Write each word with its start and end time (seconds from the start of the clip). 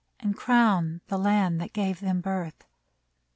And 0.19 0.35
crown 0.35 1.01
the 1.09 1.19
Land 1.19 1.61
that 1.61 1.73
gave 1.73 1.99
them 1.99 2.21
birth. 2.21 2.63